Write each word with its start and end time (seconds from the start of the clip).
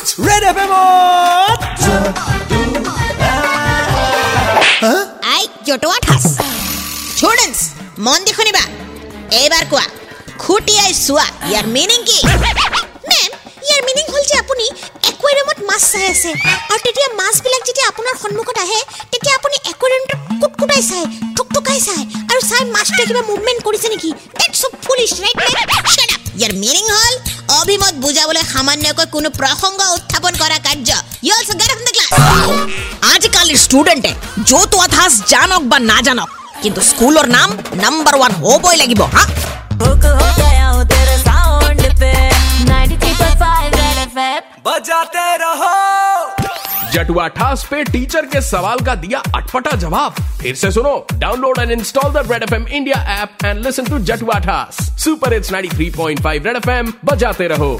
Red 0.00 0.42
F 0.50 0.58
I 5.34 5.42
Jatuwa 5.68 5.98
Thas 6.06 6.24
students 7.16 7.60
মন 8.06 8.18
দি 8.26 8.32
শুনিবা 8.38 8.62
এইবাৰ 9.40 9.64
কোৱা 9.72 9.86
খুটিয়াই 10.42 10.92
চোৱা 11.06 11.26
ইয়াৰ 11.50 11.66
মিনিং 11.76 12.00
কি? 12.08 12.18
মেম 13.10 13.30
ইয়াৰ 13.66 13.80
মিনিং 13.88 14.04
হ'ল 14.12 14.22
যে 14.30 14.36
আপুনি 14.42 14.66
একুৱেৰিয়ামত 15.10 15.58
মাছ 15.68 15.82
চাই 15.92 16.06
আছে। 16.12 16.30
আৰু 16.70 16.80
তেতিয়া 16.86 17.08
মাছবিলাক 17.20 17.62
যেতিয়া 17.68 17.86
আপোনাৰ 17.92 18.14
সন্মুখত 18.22 18.56
আহে 18.64 18.80
তেতিয়া 19.12 19.34
আপুনি 19.38 19.56
একুৱেৰিয়ামটো 19.70 20.16
কুটকুটাই 20.40 20.82
চাই 20.90 21.04
ঠুকঠুকাই 21.36 21.80
চাই 21.86 22.02
আৰু 22.30 22.40
চাই 22.50 22.62
মাছটোৱে 22.74 23.04
কিবা 23.08 23.22
মুভমেণ্ট 23.30 23.60
কৰিছে 23.66 23.88
নেকি? 23.94 24.10
ইয়াৰ 26.38 26.52
মিনিং 26.64 26.84
হ'ল 26.96 27.14
অভিমত 27.69 27.93
বুজাবলৈ 28.03 28.43
সামান্যকৈ 28.53 29.05
কোনো 29.15 29.29
প্ৰসংগ 29.39 29.79
উত্থাপন 29.97 30.33
কৰা 30.41 30.57
কাৰ্য 30.65 30.89
you 31.25 31.33
also 31.37 31.49
get 31.61 31.71
off 31.75 31.79
the 31.85 31.91
class 31.95 32.11
আজিকালিৰ 33.13 33.57
ষ্টুডেণ্টে 33.65 34.11
য'ত 34.49 34.73
আঠাচ 34.85 35.11
জানক 35.31 35.61
বা 35.71 35.77
নাজানক 35.91 36.29
কিন্তু 36.63 36.79
স্কুলৰ 36.91 37.27
নাম 37.37 37.49
নাম্বাৰ 37.83 38.15
ওৱান 38.19 38.31
হ'বই 38.41 38.75
লাগিব 38.81 39.01
হা 39.15 39.23
बुक 39.79 40.03
हो 40.19 40.27
गया 40.41 40.67
हूँ 40.73 40.83
तेरे 40.91 41.15
साउंड 41.23 41.81
पे 42.01 42.11
93.5 42.67 43.73
रेड 43.79 43.97
एफएम 44.05 44.41
बजाते 44.67 45.25
रहो 45.43 45.73
जटुआ 46.92 47.26
ठास 47.28 47.66
पे 47.70 47.82
टीचर 47.84 48.26
के 48.26 48.40
सवाल 48.40 48.78
का 48.86 48.94
दिया 48.94 49.22
अटपटा 49.36 49.76
जवाब। 49.76 50.14
फिर 50.42 50.54
से 50.54 50.70
सुनो 50.70 50.94
download 51.14 51.58
and 51.58 51.70
install 51.70 52.12
the 52.12 52.26
red 52.32 52.42
F 52.42 52.54
M 52.54 52.66
India 52.68 53.22
app 53.22 53.44
and 53.44 53.64
listen 53.66 53.84
to 53.84 53.98
Jatuwa 53.98 54.38
Thas. 54.38 54.78
Super 55.04 55.34
it's 55.34 55.52
93.5 55.52 56.46
red 56.46 56.56
F 56.56 56.70
M 56.70 56.92
बजाते 57.04 57.48
रहो। 57.48 57.78